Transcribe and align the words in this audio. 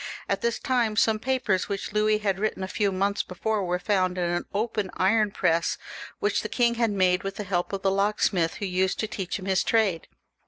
At 0.27 0.41
this 0.41 0.57
time 0.57 0.95
some 0.95 1.19
papers 1.19 1.69
which 1.69 1.93
Louis 1.93 2.17
had 2.17 2.39
written 2.39 2.63
a 2.63 2.67
few 2.67 2.91
months 2.91 3.21
before 3.21 3.63
were 3.63 3.77
found 3.77 4.17
in 4.17 4.23
an 4.31 4.45
old 4.51 4.71
iron 4.97 5.29
press 5.29 5.77
which 6.17 6.41
the 6.41 6.49
king 6.49 6.73
had 6.73 6.89
made 6.89 7.21
with 7.21 7.35
the 7.35 7.43
help 7.43 7.71
of 7.71 7.83
the 7.83 7.91
locksmith 7.91 8.55
who 8.55 8.65
used 8.65 8.97
to 9.01 9.07
teach 9.07 9.37
him 9.37 9.45
his 9.45 9.63
trade. 9.63 10.07